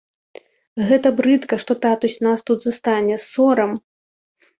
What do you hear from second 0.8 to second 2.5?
Гэта брыдка, што татусь нас